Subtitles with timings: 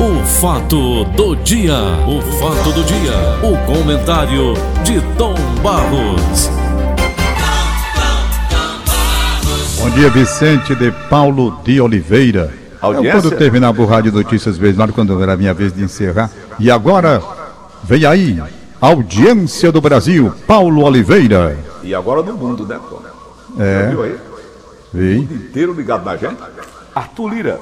[0.00, 1.76] O fato do dia,
[2.08, 3.12] o fato do dia,
[3.42, 6.48] o comentário de Tom Barros.
[9.78, 12.50] Bom dia, Vicente de Paulo de Oliveira.
[12.80, 13.08] Audiência?
[13.10, 16.30] Eu, quando terminar o Rádio Notícias Beijado, quando era a minha vez de encerrar.
[16.58, 17.22] E agora,
[17.84, 18.42] vem aí,
[18.80, 21.58] audiência do Brasil, Paulo Oliveira.
[21.82, 23.02] E agora do mundo, né, Tom?
[23.62, 23.88] É.
[23.90, 24.12] Viu aí?
[24.12, 25.18] O Vem.
[25.18, 26.38] mundo inteiro ligado na gente.
[26.94, 27.60] Arthur Lira,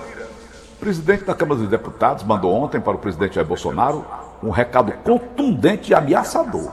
[0.79, 4.05] presidente da Câmara dos Deputados, mandou ontem para o presidente Jair Bolsonaro
[4.43, 6.71] um recado contundente e ameaçador.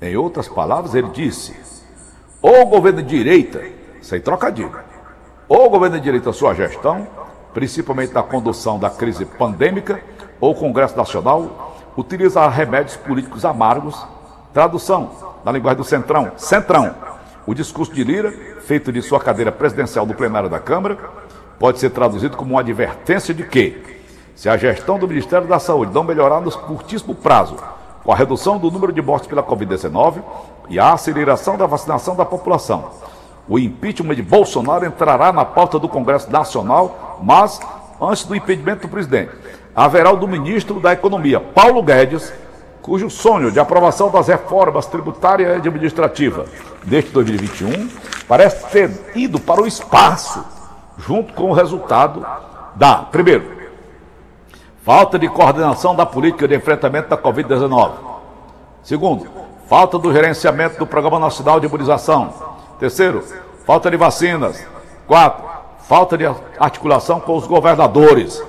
[0.00, 1.56] Em outras palavras, ele disse:
[2.40, 3.62] ou o governo de direita,
[4.00, 4.78] sem trocadilho,
[5.48, 7.06] ou o governo de direita, sua gestão,
[7.52, 10.00] principalmente na condução da crise pandêmica,
[10.40, 14.00] ou o Congresso Nacional, utiliza remédios políticos amargos.
[14.52, 15.10] Tradução,
[15.44, 16.94] na linguagem do Centrão, Centrão.
[17.46, 18.32] O discurso de Lira,
[18.62, 20.98] feito de sua cadeira presidencial do plenário da Câmara,
[21.58, 23.82] pode ser traduzido como uma advertência de que,
[24.34, 27.56] se a gestão do Ministério da Saúde não melhorar no curtíssimo prazo,
[28.04, 30.22] com a redução do número de mortes pela Covid-19
[30.68, 32.90] e a aceleração da vacinação da população,
[33.48, 37.60] o impeachment de Bolsonaro entrará na pauta do Congresso Nacional, mas
[38.00, 39.32] antes do impedimento do presidente,
[39.74, 42.32] haverá o do ministro da Economia, Paulo Guedes,
[42.82, 46.46] cujo sonho de aprovação das reformas tributária e administrativa
[46.84, 47.88] deste 2021
[48.28, 50.44] parece ter ido para o espaço,
[50.98, 52.24] junto com o resultado
[52.74, 53.56] da, primeiro,
[54.82, 57.92] falta de coordenação da política de enfrentamento da Covid-19.
[58.82, 59.26] Segundo,
[59.68, 62.32] falta do gerenciamento do Programa Nacional de Imunização.
[62.78, 63.24] Terceiro,
[63.64, 64.64] falta de vacinas.
[65.06, 65.44] Quatro,
[65.80, 66.24] falta de
[66.58, 68.42] articulação com os governadores.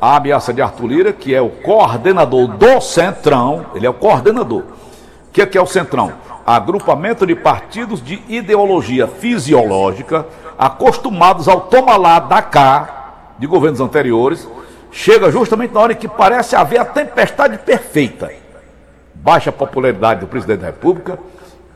[0.00, 4.62] A ameaça de Arthur Lira, que é o coordenador do Centrão, ele é o coordenador.
[4.62, 6.12] O que é, que é o Centrão?
[6.44, 10.26] Agrupamento de partidos de ideologia fisiológica,
[10.58, 14.48] acostumados ao toma lá da cá de governos anteriores,
[14.90, 18.42] chega justamente na hora em que parece haver a tempestade perfeita
[19.22, 21.18] baixa popularidade do presidente da República,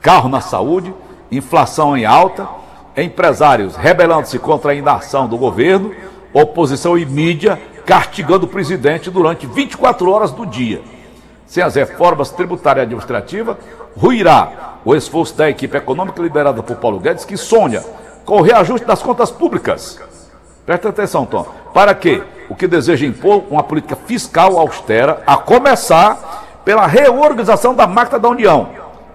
[0.00, 0.92] carro na saúde,
[1.30, 2.48] inflação em alta,
[2.96, 5.94] empresários rebelando-se contra a inação do governo,
[6.32, 10.82] oposição e mídia castigando o presidente durante 24 horas do dia.
[11.46, 13.58] Sem as reformas tributária e administrativa,
[13.96, 17.82] ruirá o esforço da equipe econômica liderada por Paulo Guedes, que sonha
[18.24, 20.00] com o reajuste das contas públicas.
[20.64, 21.46] Presta atenção, Tom.
[21.72, 22.22] Para quê?
[22.48, 28.28] O que deseja impor uma política fiscal austera, a começar pela reorganização da máquina da
[28.28, 28.68] União.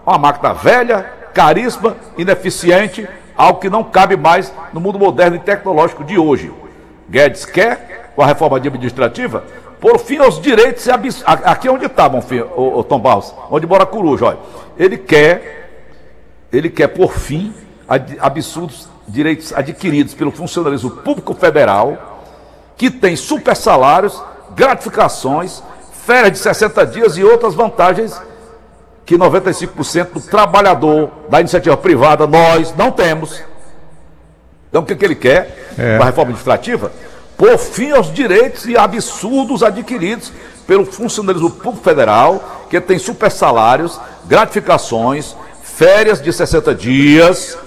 [0.05, 6.03] Uma máquina velha, caríssima, ineficiente, algo que não cabe mais no mundo moderno e tecnológico
[6.03, 6.51] de hoje.
[7.09, 9.43] Guedes quer, com a reforma administrativa,
[9.81, 11.23] por fim aos direitos e abs...
[11.25, 12.07] Aqui é onde está,
[12.55, 14.37] o, o Tom Barros, onde mora coruja, olha.
[14.77, 15.97] Ele quer,
[16.53, 17.51] ele quer por fim
[17.89, 18.15] ad...
[18.21, 22.21] absurdos direitos adquiridos pelo funcionalismo público federal,
[22.77, 24.23] que tem super salários,
[24.55, 25.63] gratificações,
[26.05, 28.21] férias de 60 dias e outras vantagens
[29.03, 33.41] que 95% do trabalhador da iniciativa privada nós não temos.
[34.69, 35.97] Então o que, que ele quer É.
[35.97, 36.91] com a reforma administrativa?
[37.41, 40.31] Por fim aos direitos e absurdos adquiridos
[40.67, 47.57] pelo funcionalismo público federal, que tem super salários, gratificações, férias de 60 dias,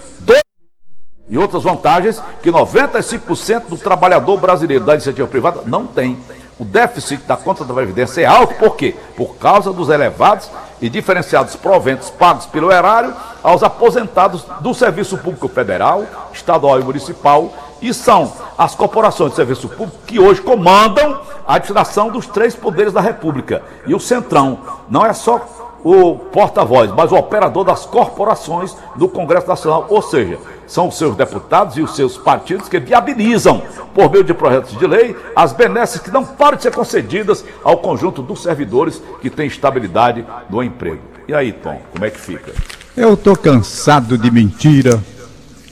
[1.28, 6.16] e outras vantagens que 95% do trabalhador brasileiro da iniciativa privada não tem.
[6.56, 8.94] O déficit da conta da Previdência é alto, por quê?
[9.16, 10.48] Por causa dos elevados
[10.80, 13.12] e diferenciados proventos pagos pelo erário
[13.42, 17.52] aos aposentados do Serviço Público Federal, Estadual e Municipal,
[17.84, 22.95] e são as corporações de serviço público que hoje comandam a administração dos três poderes
[22.95, 23.62] da República.
[23.87, 24.59] E o Centrão
[24.89, 25.47] não é só
[25.84, 31.15] o porta-voz, mas o operador das corporações do Congresso Nacional, ou seja, são os seus
[31.15, 33.62] deputados e os seus partidos que viabilizam,
[33.93, 37.77] por meio de projetos de lei, as benesses que não param de ser concedidas ao
[37.77, 41.03] conjunto dos servidores que têm estabilidade no emprego.
[41.28, 42.51] E aí, Tom, como é que fica?
[42.97, 45.03] Eu tô cansado de mentira.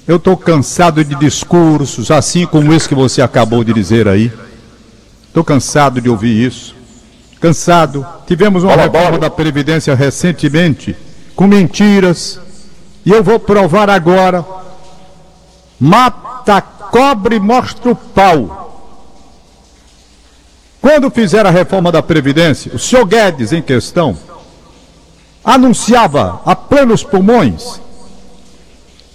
[0.06, 4.32] Eu tô cansado de discursos, assim como esse que você acabou de dizer aí.
[5.32, 6.74] Tô cansado de ouvir isso.
[7.40, 8.04] Cansado.
[8.26, 10.96] Tivemos uma reforma da Previdência recentemente,
[11.36, 12.40] com mentiras.
[13.06, 14.44] E eu vou provar agora.
[15.78, 18.58] Mata cobre, mostra o pau.
[20.80, 24.18] Quando fizeram a reforma da Previdência, o senhor Guedes, em questão,
[25.44, 27.80] anunciava a plenos pulmões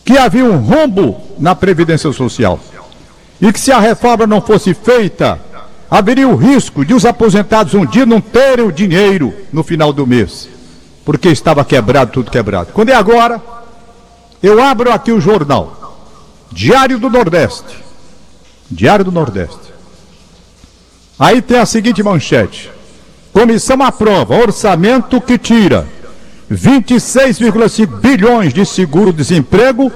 [0.08, 2.58] que havia um rombo na Previdência Social
[3.42, 5.38] e que se a reforma não fosse feita,
[5.92, 10.08] haveria o risco de os aposentados um dia não terem o dinheiro no final do
[10.08, 10.48] mês,
[11.04, 12.72] porque estava quebrado, tudo quebrado.
[12.72, 13.42] Quando é agora,
[14.42, 16.08] eu abro aqui o jornal,
[16.54, 17.78] Diário do Nordeste.
[18.72, 19.74] Diário do Nordeste.
[21.20, 22.72] Aí tem a seguinte manchete:
[23.34, 25.86] Comissão aprova orçamento que tira
[26.52, 29.92] 26,5 bilhões de seguro-desemprego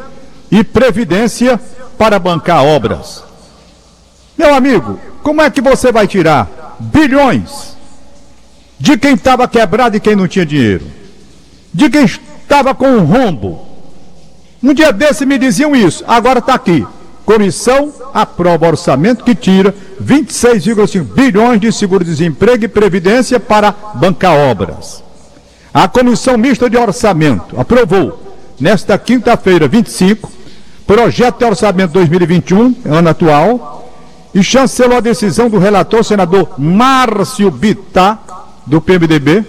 [0.49, 1.59] e previdência
[1.97, 3.23] para bancar obras.
[4.37, 7.77] Meu amigo, como é que você vai tirar bilhões
[8.79, 10.85] de quem estava quebrado e quem não tinha dinheiro?
[11.73, 13.67] De quem estava com um rombo?
[14.61, 16.85] Um dia desse me diziam isso, agora está aqui.
[17.25, 19.73] Comissão aprova orçamento que tira
[20.03, 25.03] 26,5 bilhões de seguro-desemprego e previdência para bancar obras.
[25.73, 30.29] A Comissão Mista de Orçamento aprovou, nesta quinta-feira, 25,
[30.85, 33.89] projeto de orçamento 2021, ano atual,
[34.35, 38.21] e chancelou a decisão do relator senador Márcio Bittar,
[38.67, 39.45] do PMDB,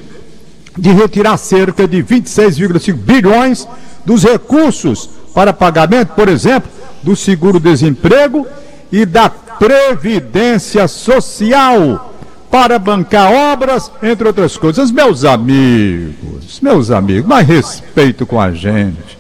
[0.79, 3.67] de retirar cerca de 26,5 bilhões
[4.07, 6.71] dos recursos para pagamento, por exemplo,
[7.03, 8.47] do seguro-desemprego
[8.93, 12.12] e da previdência social
[12.53, 14.91] para bancar obras, entre outras coisas.
[14.91, 19.19] Meus amigos, meus amigos, mais respeito com a gente,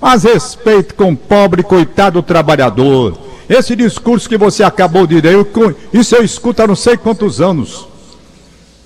[0.00, 3.18] mais respeito com o pobre coitado trabalhador.
[3.48, 5.44] Esse discurso que você acabou de dizer,
[5.92, 7.88] isso eu escuto há não sei quantos anos.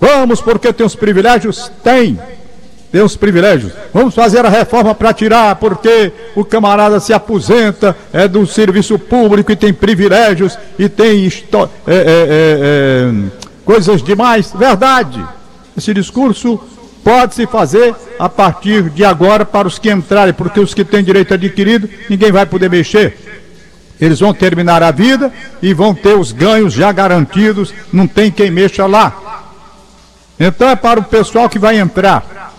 [0.01, 1.71] Vamos porque tem os privilégios?
[1.83, 2.19] Tem
[2.91, 3.73] tem os privilégios.
[3.91, 9.51] Vamos fazer a reforma para tirar, porque o camarada se aposenta, é do serviço público
[9.51, 12.03] e tem privilégios e tem é, é, é,
[12.61, 13.11] é,
[13.65, 14.51] coisas demais.
[14.51, 15.23] Verdade.
[15.75, 16.59] Esse discurso
[17.03, 21.03] pode se fazer a partir de agora para os que entrarem, porque os que têm
[21.03, 23.17] direito adquirido, ninguém vai poder mexer.
[23.99, 25.31] Eles vão terminar a vida
[25.61, 29.51] e vão ter os ganhos já garantidos, não tem quem mexa lá.
[30.39, 32.53] Então é para o pessoal que vai entrar.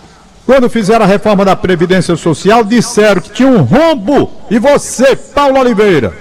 [0.45, 4.31] Quando fizeram a reforma da Previdência Social, disseram que tinha um rombo.
[4.49, 6.13] E você, Paulo Oliveira,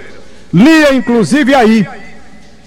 [0.52, 1.86] lia inclusive aí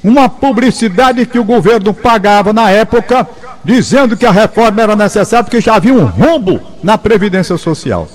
[0.04, 3.28] uma publicidade que o governo pagava na época,
[3.64, 8.08] dizendo que a reforma era necessária porque já havia um rombo na Previdência Social.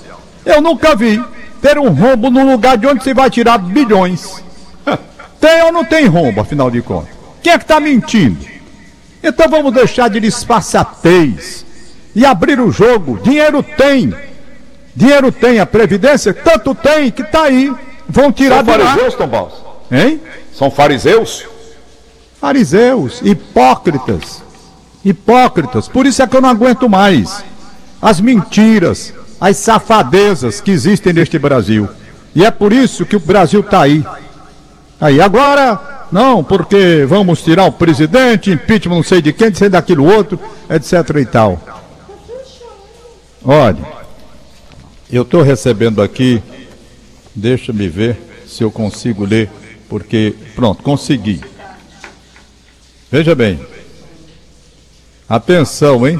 [0.45, 1.23] Eu nunca vi
[1.61, 4.43] ter um rombo no lugar de onde se vai tirar bilhões.
[5.39, 7.13] Tem ou não tem rombo, afinal de contas?
[7.41, 8.45] Quem é que está mentindo?
[9.21, 11.65] Então vamos deixar de disfarçatez
[12.15, 13.19] e abrir o jogo.
[13.21, 14.13] Dinheiro tem.
[14.95, 15.59] Dinheiro tem.
[15.59, 17.73] A Previdência, tanto tem que está aí.
[18.07, 19.53] Vão tirar São fariseus, Tom Baus?
[19.91, 20.21] Hein?
[20.53, 21.45] São fariseus?
[22.43, 24.43] Fariseus, hipócritas.
[25.05, 25.87] Hipócritas.
[25.87, 27.41] Por isso é que eu não aguento mais
[28.01, 31.87] as mentiras, as safadezas que existem neste Brasil.
[32.35, 34.05] E é por isso que o Brasil está aí.
[34.99, 39.69] Aí, agora, não, porque vamos tirar o presidente, impeachment não sei de quem, não sei
[39.69, 40.37] daquilo outro,
[40.69, 41.61] etc e tal.
[43.45, 43.87] Olha,
[45.09, 46.43] eu estou recebendo aqui,
[47.33, 49.49] deixa-me ver se eu consigo ler,
[49.87, 51.52] porque, pronto, consegui.
[53.13, 53.59] Veja bem,
[55.29, 56.19] atenção, hein?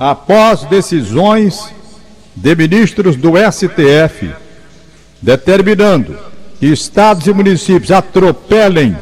[0.00, 1.74] Após decisões
[2.34, 4.34] de ministros do STF
[5.20, 6.16] determinando
[6.58, 8.96] que estados e municípios atropelem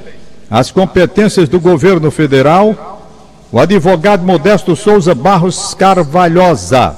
[0.51, 3.01] as competências do governo federal,
[3.53, 6.97] o advogado Modesto Souza Barros Carvalhosa,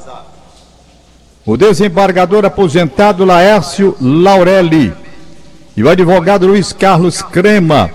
[1.44, 4.94] o desembargador aposentado Laércio Laurelli
[5.77, 7.91] e o advogado Luiz Carlos Crema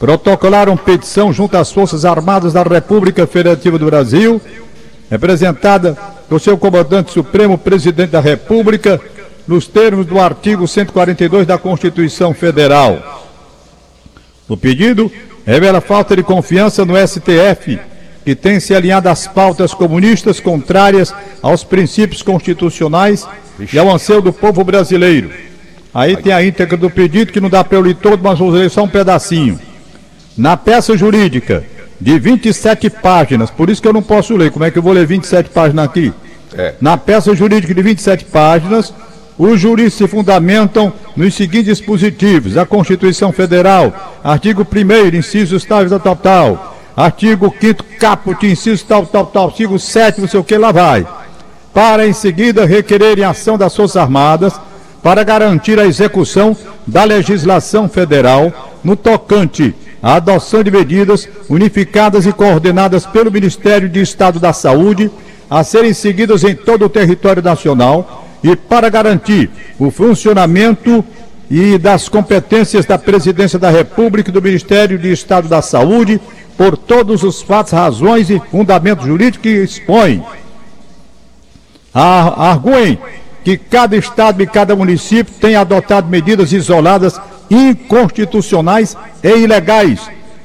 [0.00, 4.40] protocolaram petição junto às Forças Armadas da República Federativa do Brasil,
[5.10, 8.98] representada pelo seu comandante supremo, presidente da República,
[9.46, 13.28] nos termos do artigo 142 da Constituição Federal.
[14.48, 15.12] O pedido
[15.44, 17.78] revela falta de confiança no STF,
[18.24, 23.28] que tem se alinhado às pautas comunistas contrárias aos princípios constitucionais
[23.70, 25.30] e ao anseio do povo brasileiro.
[25.92, 28.48] Aí tem a íntegra do pedido que não dá para eu ler todo, mas vou
[28.48, 29.60] ler só um pedacinho.
[30.36, 31.64] Na peça jurídica,
[32.00, 34.92] de 27 páginas, por isso que eu não posso ler, como é que eu vou
[34.92, 36.12] ler 27 páginas aqui?
[36.56, 36.74] É.
[36.80, 38.92] Na peça jurídica de 27 páginas,
[39.38, 46.00] os juristas se fundamentam nos seguintes dispositivos: a Constituição Federal, artigo 1, incisos tal, tal,
[46.00, 50.56] tal, tal, artigo 5, caput, inciso tal, tal, tal, artigo 7, não sei o que,
[50.56, 51.06] lá vai.
[51.72, 54.60] Para em seguida requererem ação das Forças Armadas
[55.02, 56.56] para garantir a execução
[56.86, 64.00] da legislação federal no tocante à adoção de medidas unificadas e coordenadas pelo Ministério de
[64.00, 65.10] Estado da Saúde
[65.48, 71.04] a serem seguidas em todo o território nacional e para garantir o funcionamento
[71.50, 76.20] e das competências da Presidência da República e do Ministério de Estado da Saúde
[76.56, 80.22] por todos os fatos, razões e fundamentos jurídicos que expõem.
[81.92, 82.98] Arguem
[83.42, 90.00] que cada estado e cada município tem adotado medidas isoladas inconstitucionais e ilegais,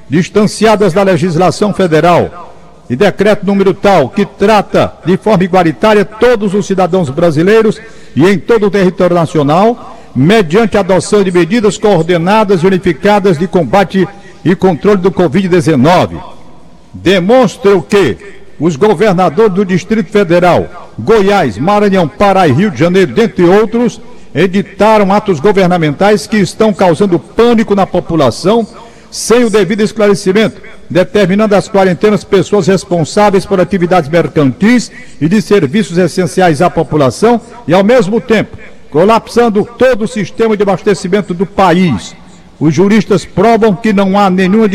[0.10, 2.54] distanciadas da legislação federal,
[2.90, 7.80] e decreto número tal que trata de forma igualitária todos os cidadãos brasileiros
[8.16, 13.48] e em todo o território nacional, mediante a adoção de medidas coordenadas e unificadas de
[13.48, 14.08] combate
[14.44, 16.22] e controle do Covid-19.
[16.94, 18.18] Demonstra o que
[18.60, 24.00] os governadores do Distrito Federal, Goiás, Maranhão, Pará e Rio de Janeiro, dentre outros,
[24.34, 28.68] editaram atos governamentais que estão causando pânico na população
[29.12, 35.98] sem o devido esclarecimento, determinando as quarentenas pessoas responsáveis por atividades mercantis e de serviços
[35.98, 38.58] essenciais à população e, ao mesmo tempo,
[38.90, 42.14] colapsando todo o sistema de abastecimento do país.
[42.60, 44.68] Os juristas provam que não há nenhuma,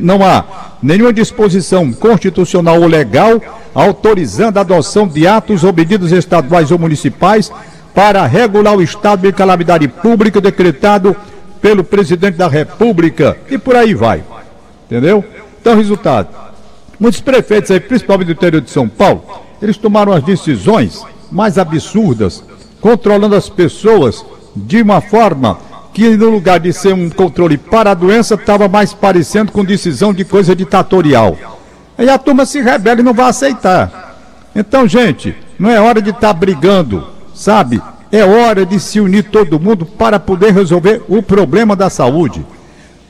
[0.00, 0.44] não há
[0.82, 3.40] nenhuma disposição constitucional ou legal
[3.74, 7.50] autorizando a adoção de atos ou medidas estaduais ou municipais
[7.94, 11.16] para regular o estado de calamidade pública decretado
[11.62, 14.22] pelo presidente da República e por aí vai.
[14.86, 15.24] Entendeu?
[15.60, 16.28] Então, resultado:
[17.00, 19.24] muitos prefeitos aí, principalmente do interior de São Paulo,
[19.62, 21.02] eles tomaram as decisões
[21.32, 22.44] mais absurdas,
[22.82, 25.58] controlando as pessoas de uma forma
[25.94, 30.12] que, no lugar de ser um controle para a doença, estava mais parecendo com decisão
[30.12, 31.38] de coisa ditatorial.
[31.96, 34.16] Aí a turma se rebela e não vai aceitar.
[34.54, 37.80] Então, gente, não é hora de estar tá brigando, sabe?
[38.10, 42.44] É hora de se unir todo mundo para poder resolver o problema da saúde.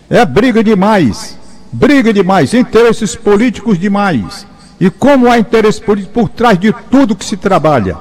[0.09, 1.39] É briga demais,
[1.73, 4.47] briga demais, interesses políticos demais.
[4.79, 7.97] E como há interesse político por trás de tudo que se trabalha,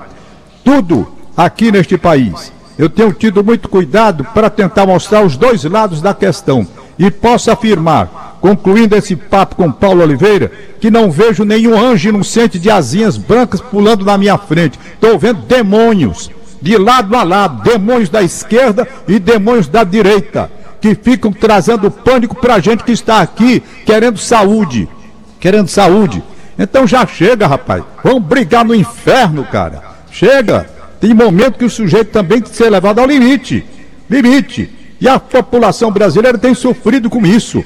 [0.64, 2.53] tudo aqui neste país.
[2.78, 6.66] Eu tenho tido muito cuidado para tentar mostrar os dois lados da questão.
[6.98, 12.60] E posso afirmar, concluindo esse papo com Paulo Oliveira, que não vejo nenhum anjo inocente
[12.60, 14.80] de asinhas brancas pulando na minha frente.
[14.94, 20.50] Estou vendo demônios de lado a lado, demônios da esquerda e demônios da direita,
[20.80, 24.88] que ficam trazendo pânico para a gente que está aqui querendo saúde,
[25.40, 26.24] querendo saúde.
[26.58, 27.84] Então já chega, rapaz.
[28.04, 29.84] Vamos brigar no inferno, cara.
[30.12, 30.73] Chega.
[31.04, 33.66] Tem momento que o sujeito também tem que ser levado ao limite.
[34.10, 34.70] Limite.
[35.02, 37.62] E a população brasileira tem sofrido com isso.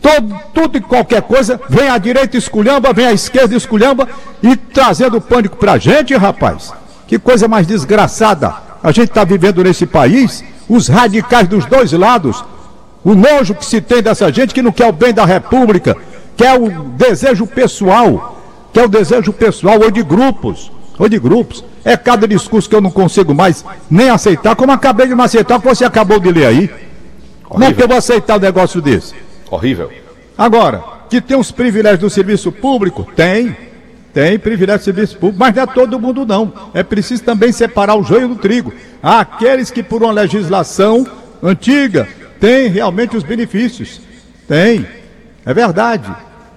[0.00, 4.08] Todo, tudo e qualquer coisa, vem a direita esculhamba, vem a esquerda esculhamba
[4.40, 6.72] e trazendo pânico pra gente, rapaz.
[7.08, 8.54] Que coisa mais desgraçada.
[8.80, 12.44] A gente está vivendo nesse país, os radicais dos dois lados,
[13.02, 15.96] o nojo que se tem dessa gente que não quer o bem da República,
[16.36, 18.40] quer o desejo pessoal,
[18.72, 21.64] quer o desejo pessoal ou de grupos, ou de grupos.
[21.84, 25.60] É cada discurso que eu não consigo mais nem aceitar, como acabei de não aceitar
[25.60, 26.70] que você acabou de ler aí.
[27.44, 29.14] Como é que eu vou aceitar um negócio desse?
[29.50, 29.90] Horrível.
[30.36, 33.06] Agora, que tem os privilégios do serviço público?
[33.14, 33.56] Tem.
[34.12, 36.52] Tem privilégio de serviço público, mas não é todo mundo não.
[36.72, 38.72] É preciso também separar o joio do trigo.
[39.02, 41.06] Há aqueles que por uma legislação
[41.42, 42.08] antiga
[42.40, 44.00] têm realmente os benefícios.
[44.48, 44.86] Tem.
[45.44, 46.10] É verdade.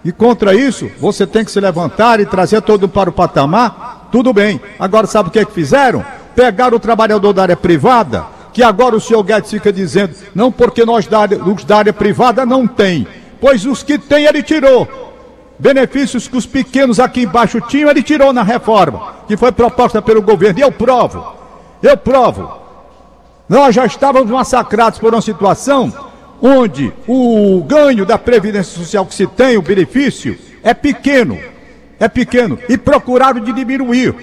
[0.03, 3.98] E contra isso, você tem que se levantar e trazer todo para o patamar.
[4.11, 4.59] Tudo bem.
[4.79, 6.03] Agora sabe o que é que fizeram?
[6.35, 10.85] Pegaram o trabalhador da área privada, que agora o senhor Guedes fica dizendo, não porque
[10.85, 13.07] nós da área, os da área privada não tem.
[13.39, 14.87] Pois os que tem ele tirou
[15.59, 20.21] benefícios que os pequenos aqui embaixo tinham, ele tirou na reforma, que foi proposta pelo
[20.21, 20.59] governo.
[20.59, 21.33] E eu provo,
[21.83, 22.49] eu provo.
[23.47, 25.91] Nós já estávamos massacrados por uma situação
[26.41, 31.37] onde o ganho da Previdência Social que se tem, o benefício, é pequeno.
[31.99, 32.57] É pequeno.
[32.67, 34.15] E procuraram diminuir.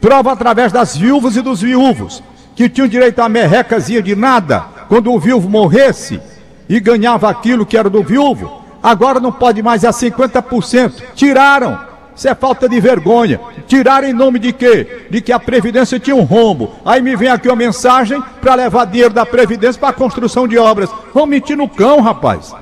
[0.00, 2.22] Prova através das viúvas e dos viúvos,
[2.54, 6.20] que tinham direito a merrecazinha de nada quando o viúvo morresse
[6.68, 11.02] e ganhava aquilo que era do viúvo agora não pode mais a 50%.
[11.14, 11.86] Tiraram.
[12.14, 13.40] Isso é falta de vergonha.
[13.68, 15.06] Tiraram em nome de quê?
[15.08, 16.72] De que a Previdência tinha um rombo.
[16.84, 20.58] Aí me vem aqui uma mensagem para levar dinheiro da Previdência para a construção de
[20.58, 20.90] obras.
[21.14, 22.52] Vão mentir no cão, rapaz.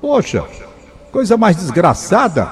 [0.00, 0.42] Poxa,
[1.12, 2.48] coisa mais desgraçada.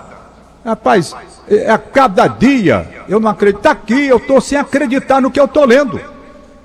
[0.63, 1.36] Rapaz, é
[1.69, 3.59] a cada dia eu não acredito.
[3.59, 6.01] Está aqui, eu estou sem acreditar no que eu estou lendo.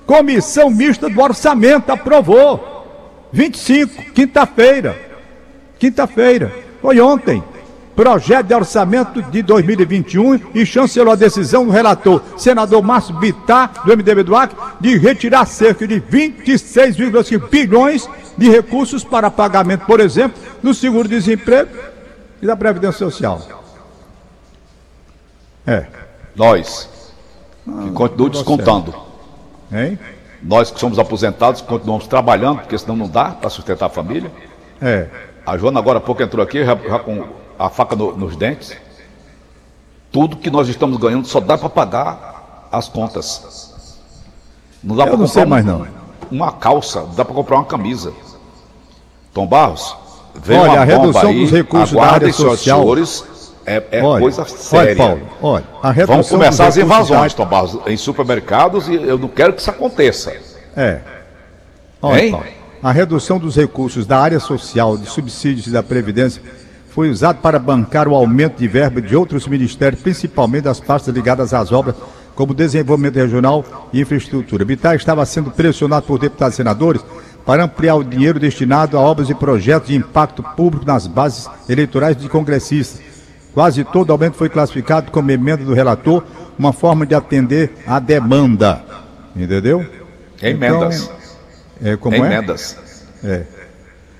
[0.05, 2.69] Comissão Mista do Orçamento aprovou.
[3.31, 4.95] 25, quinta-feira.
[5.79, 7.43] Quinta-feira, foi ontem.
[7.95, 13.95] Projeto de orçamento de 2021 e chancelou a decisão do relator, senador Márcio Bittar, do
[13.95, 20.41] MDB do Acre, de retirar cerca de 26,5 bilhões de recursos para pagamento, por exemplo,
[20.63, 21.69] do seguro-desemprego
[22.41, 23.60] e da Previdência Social.
[25.65, 25.85] É.
[26.35, 26.89] Nós,
[27.65, 28.95] que ah, continuam descontando.
[29.71, 29.99] Hein?
[30.41, 34.31] Nós que somos aposentados, continuamos trabalhando, porque senão não dá para sustentar a família.
[34.81, 35.07] É.
[35.45, 37.25] A Joana agora há pouco entrou aqui, já, já com
[37.57, 38.75] a faca no, nos dentes.
[40.11, 43.71] Tudo que nós estamos ganhando só dá para pagar as contas.
[44.83, 45.87] Não dá para comprar mais não.
[46.31, 48.11] uma calça, dá para comprar uma camisa.
[49.33, 49.95] Tom Barros,
[50.35, 52.57] Vem Olha, uma a redução aí, dos recursos da área social.
[52.57, 53.25] senhores,
[53.71, 54.95] é, é olha, coisa olha, séria.
[54.95, 59.27] Paulo, olha, a redução Vão começar as invasões, Tom Barros, em supermercados e eu não
[59.27, 60.33] quero que isso aconteça.
[60.75, 60.99] É.
[62.01, 62.31] Olha, Hein?
[62.31, 62.45] Paulo,
[62.83, 66.41] a redução dos recursos da área social, de subsídios e da Previdência
[66.89, 71.53] foi usado para bancar o aumento de verba de outros ministérios, principalmente das pastas ligadas
[71.53, 71.95] às obras,
[72.35, 73.63] como desenvolvimento regional
[73.93, 74.65] e infraestrutura.
[74.65, 77.01] Bittar estava sendo pressionado por deputados e senadores
[77.45, 82.17] para ampliar o dinheiro destinado a obras e projetos de impacto público nas bases eleitorais
[82.17, 83.10] de congressistas.
[83.53, 86.23] Quase todo aumento foi classificado como emenda do relator,
[86.57, 88.83] uma forma de atender à demanda.
[89.35, 89.85] Entendeu?
[90.41, 91.03] Emendas.
[91.79, 92.19] Então, é, como é?
[92.19, 92.77] Emendas.
[93.23, 93.43] É.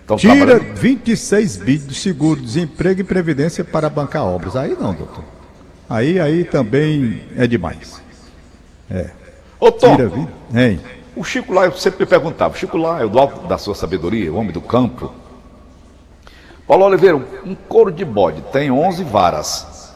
[0.01, 4.55] Estão Tira trabalhando- 26 bilhões de seguro, desemprego e previdência para bancar obras.
[4.55, 5.23] Aí não, doutor.
[5.89, 8.01] Aí, aí também é demais.
[9.59, 10.29] Ô, Tom, Tira 20.
[10.55, 10.79] Hein?
[11.15, 13.57] o Chico lá, eu sempre me perguntava, o Chico lá é o do alto da
[13.57, 15.13] sua sabedoria, o homem do campo.
[16.71, 19.91] Paulo Oliveira, um couro de bode tem 11 varas.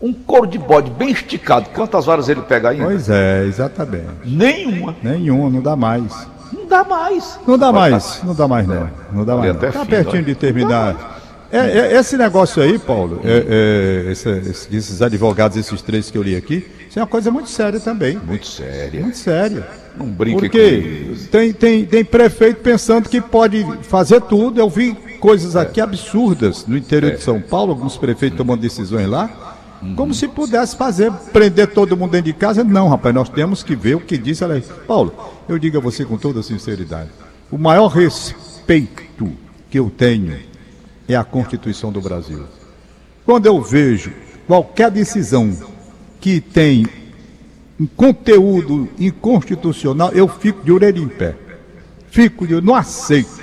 [0.00, 2.86] Um couro de bode bem esticado, quantas varas ele pega ainda?
[2.86, 4.06] Pois é, exatamente.
[4.24, 4.96] Nenhuma.
[5.02, 6.26] Nenhum, não dá mais.
[6.54, 7.38] Não dá mais.
[7.46, 8.90] Não dá mais, não dá mais não.
[9.12, 9.54] Não dá mais.
[9.58, 10.24] Tá fim, pertinho olha.
[10.24, 11.20] de terminar.
[11.52, 16.16] É, é, esse negócio aí, Paulo, é, é, esse- esse- esses advogados, esses três que
[16.16, 18.16] eu li aqui, isso é uma coisa muito séria também.
[18.24, 19.02] Muito séria.
[19.02, 19.68] Muito séria.
[19.98, 20.62] Não brinque com Porque
[21.12, 21.28] isso.
[21.28, 24.58] tem, tem, tem prefeito pensando que pode fazer tudo.
[24.58, 29.58] Eu vi coisas aqui absurdas no interior de São Paulo, alguns prefeitos tomando decisões lá,
[29.94, 32.64] como se pudesse fazer, prender todo mundo dentro de casa.
[32.64, 34.62] Não, rapaz, nós temos que ver o que diz a lei.
[34.86, 35.14] Paulo,
[35.48, 37.10] eu digo a você com toda sinceridade:
[37.50, 39.32] o maior respeito
[39.70, 40.38] que eu tenho
[41.08, 42.44] é a Constituição do Brasil.
[43.24, 44.12] Quando eu vejo
[44.46, 45.56] qualquer decisão
[46.20, 46.86] que tem
[47.78, 51.34] um conteúdo inconstitucional, eu fico de orelha em pé.
[52.10, 53.39] Fico de, não aceito.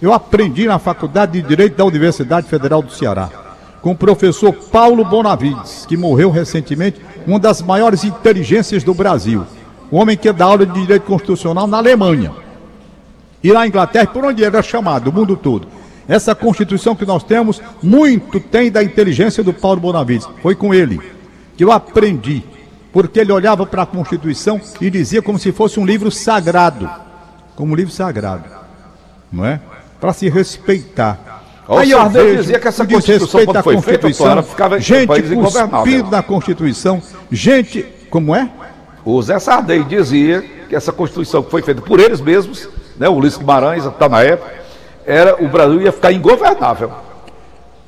[0.00, 3.28] Eu aprendi na Faculdade de Direito da Universidade Federal do Ceará,
[3.82, 9.44] com o professor Paulo Bonavides, que morreu recentemente, uma das maiores inteligências do Brasil.
[9.90, 12.32] Um homem que dá aula de Direito Constitucional na Alemanha.
[13.42, 15.66] E na Inglaterra, por onde era chamado, o mundo todo.
[16.06, 20.28] Essa Constituição que nós temos, muito tem da inteligência do Paulo Bonavides.
[20.42, 21.00] Foi com ele
[21.56, 22.44] que eu aprendi,
[22.92, 26.88] porque ele olhava para a Constituição e dizia como se fosse um livro sagrado,
[27.56, 28.44] como um livro sagrado,
[29.32, 29.60] não é?
[30.00, 31.42] Para se respeitar.
[31.66, 36.10] Ó, o Sarney dizia que essa Constituição, quando foi feita, Constituição, ela ficava- gente cuspindo
[36.10, 38.48] na Constituição, gente, como é?
[39.04, 43.12] O Zé Sardei dizia que essa Constituição que foi feita por eles mesmos, né, o
[43.14, 44.50] Ulisses Guimarães, está na época,
[45.04, 46.90] era, o Brasil ia ficar ingovernável.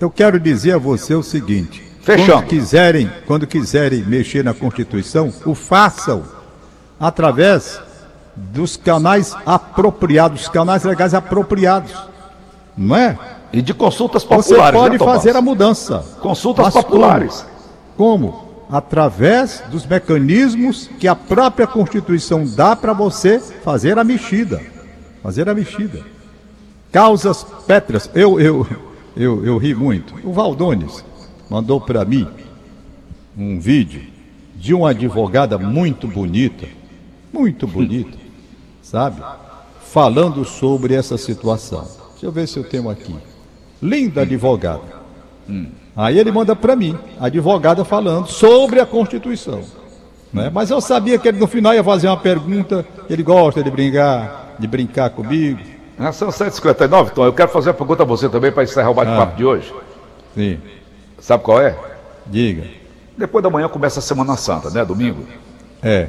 [0.01, 2.33] Eu quero dizer a você o seguinte: Fechando.
[2.33, 6.23] quando quiserem, quando quiserem mexer na Constituição, o façam
[6.99, 7.81] através
[8.37, 11.93] dos canais apropriados, canais legais apropriados,
[12.77, 13.19] não é?
[13.53, 16.05] E de consultas Você populares, pode né, fazer a mudança.
[16.21, 17.45] Consultas populares.
[17.97, 18.33] Como?
[18.33, 18.51] como?
[18.71, 24.63] Através dos mecanismos que a própria Constituição dá para você fazer a mexida.
[25.21, 26.01] Fazer a mexida.
[26.93, 28.09] Causas pétreas.
[28.15, 28.67] Eu, eu,
[29.17, 30.15] eu, eu ri muito.
[30.23, 31.05] O Valdones
[31.49, 32.29] mandou para mim
[33.37, 34.03] um vídeo
[34.55, 36.67] de uma advogada muito bonita,
[37.41, 38.17] muito bonita,
[38.83, 39.23] sabe?
[39.83, 41.87] Falando sobre essa situação.
[42.13, 43.15] Deixa eu ver se eu tenho aqui.
[43.83, 45.01] Linda advogada.
[45.97, 49.63] Aí ele manda para mim, a advogada falando sobre a Constituição.
[50.33, 50.51] Né?
[50.53, 54.55] Mas eu sabia que ele no final ia fazer uma pergunta, ele gosta de brincar,
[54.59, 55.59] de brincar comigo.
[55.99, 57.25] Já são 7h59, Tom.
[57.25, 59.37] Eu quero fazer uma pergunta a você também para encerrar o bate-papo Ah.
[59.37, 59.75] de hoje.
[60.35, 60.59] Sim,
[61.19, 61.77] Sabe qual é?
[62.27, 62.65] diga.
[63.19, 64.85] Depois da manhã começa a Semana Santa, né?
[64.85, 65.25] Domingo.
[65.83, 66.09] É,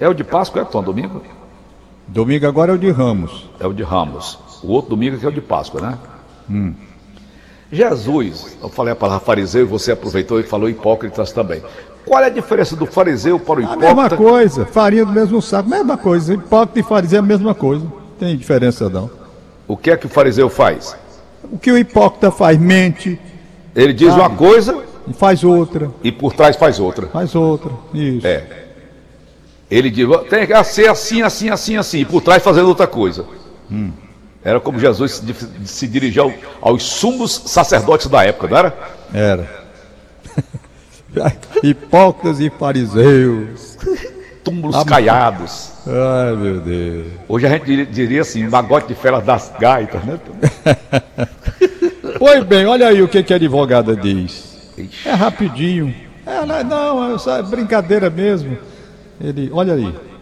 [0.00, 0.82] É o de Páscoa, é, Tom?
[0.82, 1.22] Domingo?
[2.08, 3.48] domingo agora é o de Ramos.
[3.58, 4.38] É o de Ramos.
[4.62, 5.98] O outro domingo que é o de Páscoa, né?
[6.48, 6.74] Hum.
[7.72, 11.62] Jesus, eu falei a palavra fariseu e você aproveitou e falou hipócritas também.
[12.04, 14.16] Qual é a diferença do fariseu para o A mesma hipócrita?
[14.16, 16.34] coisa, farinha do mesmo saco, mesma coisa.
[16.34, 17.84] Hipócrita e fariseu é a mesma coisa.
[17.84, 19.10] Não tem diferença não.
[19.66, 20.96] O que é que o fariseu faz?
[21.42, 22.56] O que o hipócrita faz?
[22.58, 23.18] Mente
[23.74, 24.20] Ele diz Sabe?
[24.20, 27.08] uma coisa e faz outra, e por trás faz outra.
[27.08, 27.70] faz outra.
[27.92, 28.26] Isso.
[28.26, 28.65] É.
[29.70, 33.24] Ele diz, tem que ser assim, assim, assim, assim, e por trás fazendo outra coisa.
[33.70, 33.90] Hum.
[34.44, 35.34] Era como Jesus se,
[35.66, 38.78] se dirigia ao- aos sumos sacerdotes da época, não era?
[39.12, 39.66] Era.
[41.62, 43.76] Hipócritas e fariseus.
[44.44, 45.72] Túmulos caiados.
[45.86, 47.06] Ai, meu Deus.
[47.28, 50.18] Hoje a gente diria, assim, magote de feras das gaitas, né?
[52.18, 54.56] Pois bem, olha aí o que, que a advogada diz.
[55.04, 55.94] É rapidinho.
[56.24, 58.56] Ela, não, é só brincadeira mesmo.
[59.20, 60.16] Ele, olha aí.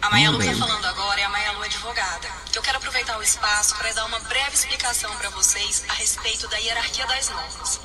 [0.00, 2.28] A Maia Lu que tá falando agora é a Maia Lu advogada.
[2.54, 6.48] Eu quero aproveitar o o espaço para dar uma breve explicação para vocês a respeito
[6.48, 7.80] da hierarquia das normas.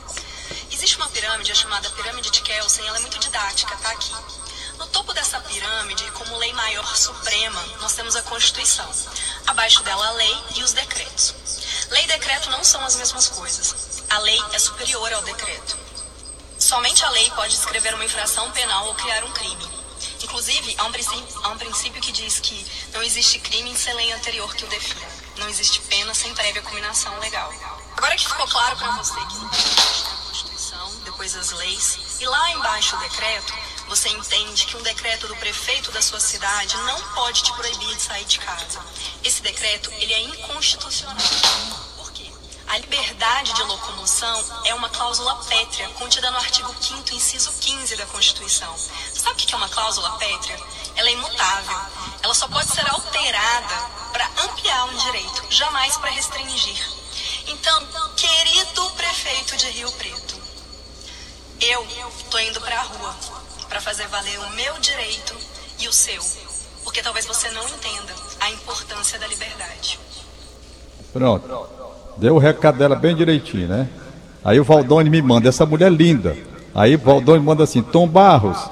[0.72, 4.16] Existe uma pirâmide chamada Pirâmide de Kelsen, ela é muito didática, tá aqui.
[4.80, 8.92] No topo dessa pirâmide, como lei maior suprema, nós temos a Constituição.
[9.46, 11.36] Abaixo dela, a lei e os decretos.
[11.92, 14.04] Lei e decreto não são as mesmas coisas.
[14.10, 15.78] A lei é superior ao decreto.
[16.60, 19.70] Somente a lei pode escrever uma infração penal ou criar um crime.
[20.24, 24.12] Inclusive, há um, princípio, há um princípio que diz que não existe crime sem lei
[24.12, 25.08] anterior que o defina.
[25.38, 27.54] Não existe pena sem prévia combinação legal.
[27.96, 32.96] Agora que ficou claro para você que a Constituição, depois as leis, e lá embaixo
[32.96, 33.54] o decreto,
[33.88, 38.02] você entende que um decreto do prefeito da sua cidade não pode te proibir de
[38.02, 38.84] sair de casa.
[39.24, 41.18] Esse decreto, ele é inconstitucional.
[42.68, 48.06] A liberdade de locomoção é uma cláusula pétrea contida no artigo 5 inciso 15 da
[48.08, 48.76] Constituição.
[49.14, 50.60] Sabe o que é uma cláusula pétrea?
[50.96, 51.78] Ela é imutável.
[52.22, 53.76] Ela só pode ser alterada
[54.12, 56.86] para ampliar um direito, jamais para restringir.
[57.48, 60.36] Então, querido prefeito de Rio Preto,
[61.62, 61.88] eu
[62.30, 63.16] tô indo para a rua
[63.70, 65.36] para fazer valer o meu direito
[65.80, 66.22] e o seu,
[66.84, 69.98] porque talvez você não entenda a importância da liberdade.
[71.14, 71.97] Pronto.
[72.20, 73.88] Deu o recado dela bem direitinho, né?
[74.44, 76.36] Aí o Valdone me manda, essa mulher linda.
[76.74, 78.70] Aí o Valdone manda assim, Tom Barros,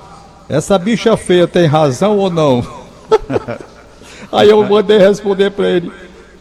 [0.47, 2.65] essa bicha feia tem razão ou não?
[4.31, 5.91] Aí eu mandei responder para ele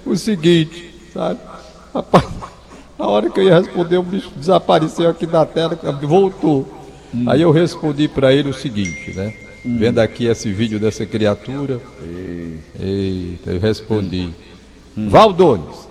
[0.05, 1.39] o seguinte, sabe?
[1.95, 2.25] Rapaz,
[2.99, 6.67] na hora que eu ia responder, o bicho desapareceu aqui da tela, voltou.
[7.15, 7.25] Hum.
[7.29, 9.35] Aí eu respondi para ele o seguinte, né?
[9.65, 9.77] Hum.
[9.79, 11.81] Vendo aqui esse vídeo dessa criatura,
[12.79, 14.31] eita, eu respondi.
[14.97, 15.09] Hum.
[15.09, 15.84] Valdones,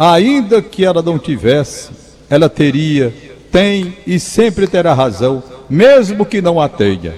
[0.00, 1.90] ainda que ela não tivesse,
[2.30, 3.12] ela teria,
[3.52, 7.14] tem e sempre terá razão, mesmo que não a tenha.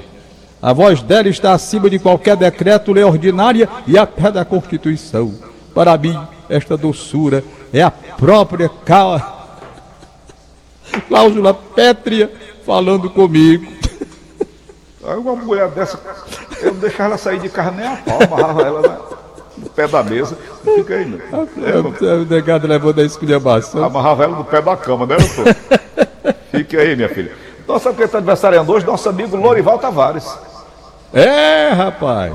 [0.60, 5.32] A voz dela está acima de qualquer decreto, lei ordinária e até da Constituição.
[5.72, 6.18] Para mim,
[6.48, 8.68] esta doçura é a própria
[11.08, 12.32] cláusula pétrea
[12.66, 13.72] falando comigo.
[15.00, 16.00] Uma mulher dessa,
[16.60, 19.11] eu não deixava ela sair de casa nem a pau, amarrava ela
[19.56, 20.36] no pé da mesa.
[20.64, 21.20] Fica aí, meu.
[21.20, 23.84] É, o negado levou da esculhambação.
[23.84, 25.56] Amarrava ela no pé da cama, né, doutor?
[26.50, 27.32] Fique aí, minha filha.
[27.66, 30.38] Nossa, quem está aniversariando hoje, nosso amigo Lorival Tavares.
[31.12, 32.32] É, rapaz.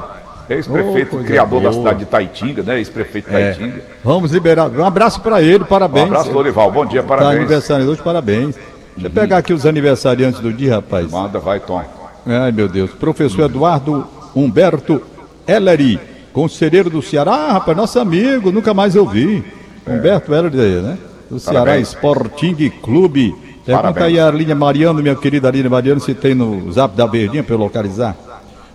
[0.49, 1.71] Ex-prefeito, oh, criador boa.
[1.71, 2.77] da cidade de Taitinga, né?
[2.77, 3.51] Ex-prefeito de é.
[3.51, 3.82] Taitinga.
[4.03, 4.69] Vamos liberar.
[4.69, 6.06] Um abraço para ele, parabéns.
[6.06, 6.71] Um abraço, Lorival.
[6.71, 7.32] Bom dia, tá parabéns.
[7.32, 8.56] Tá aniversário hoje, parabéns.
[8.95, 11.12] Deixa eu pegar aqui os aniversariantes do dia, rapaz.
[11.12, 11.84] Manda, vai, Tom.
[12.25, 12.91] Ai, meu Deus.
[12.91, 15.01] Professor Eduardo Humberto
[15.47, 15.99] Ellery,
[16.34, 17.34] conselheiro do Ceará.
[17.34, 19.44] Ah, rapaz, nosso amigo, nunca mais ouvi.
[19.86, 19.92] É.
[19.92, 20.98] Humberto Ellery, né?
[21.30, 23.36] Do Ceará Sporting Clube.
[23.66, 27.44] Pergunta aí a linha Mariano, minha querida Aline Mariano, se tem no zap da Verdinha
[27.44, 28.16] para eu localizar.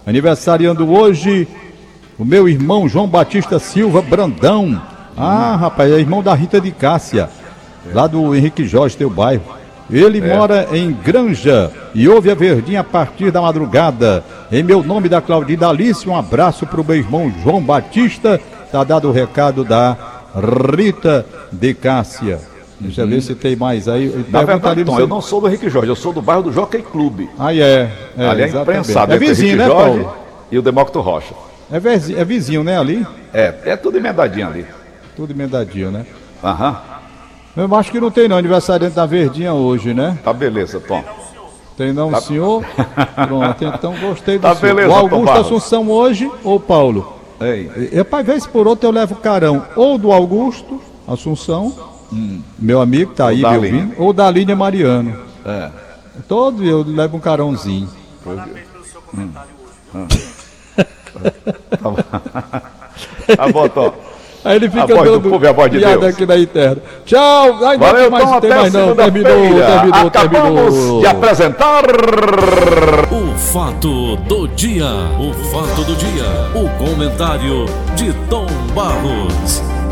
[0.06, 1.48] Aniversariando hoje,
[2.18, 4.80] o meu irmão João Batista Silva Brandão.
[5.16, 7.30] Ah, rapaz, é irmão da Rita de Cássia,
[7.94, 9.61] lá do Henrique Jorge, teu bairro.
[9.92, 10.36] Ele é.
[10.36, 14.24] mora em Granja e ouve a verdinha a partir da madrugada.
[14.50, 18.40] Em meu nome da Claudina Alice, um abraço para o meu irmão João Batista.
[18.70, 19.96] Tá dado o recado da
[20.34, 22.40] Rita de Cássia.
[22.80, 24.24] Deixa eu ver se tem mais aí.
[24.28, 26.82] Na verdade, Tom, eu não sou do Henrique Jorge, eu sou do bairro do Jockey
[26.82, 27.28] Clube.
[27.38, 27.90] Ah, é.
[28.16, 29.12] é ali é imprensado.
[29.12, 30.16] É vizinho, né, Jorge Paulo?
[30.50, 31.34] E o Demócrito Rocha.
[31.70, 33.06] É vizinho, é vizinho, né, ali?
[33.32, 34.66] É, é tudo emendadinho ali.
[35.14, 36.04] Tudo emendadinho, né?
[36.42, 36.80] Aham.
[37.56, 40.18] Eu acho que não tem não, aniversário da Verdinha hoje, né?
[40.24, 41.04] Tá beleza, Tom.
[41.76, 42.20] Tem não, tá...
[42.20, 42.64] senhor?
[43.26, 44.74] Pronto, então gostei do tá senhor.
[44.74, 47.18] Beleza, o Augusto Assunção hoje ou Paulo?
[47.40, 47.90] Ei.
[47.92, 51.74] Eu, para vez por outra eu levo carão ou do Augusto Assunção,
[52.12, 52.40] hum.
[52.58, 55.18] meu amigo tá ou aí me ouvindo, ou da Línia Mariano.
[55.44, 55.70] É.
[56.28, 57.88] Todo eu levo um carãozinho.
[58.26, 59.28] Hum.
[59.94, 60.08] Hum.
[61.68, 61.96] tá bom,
[63.36, 64.11] tá bom Tom.
[64.44, 66.14] Aí ele fica a voz dando do povo, a voz de piada Deus.
[66.14, 66.76] aqui na interna.
[67.04, 67.58] Tchau.
[67.64, 68.96] Ai, Valeu, não tem mais, tem mais não.
[68.96, 71.00] Terminou, terminou, Acabamos terminou.
[71.00, 71.84] de apresentar...
[73.12, 74.86] O fato do dia.
[75.18, 76.24] O fato do dia.
[76.54, 79.71] O comentário de Tom Barros.